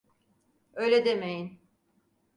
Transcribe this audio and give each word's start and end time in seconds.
Öyle 0.73 1.05
demeyin. 1.05 1.59